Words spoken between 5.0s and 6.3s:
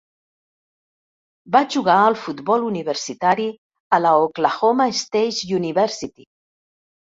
State University.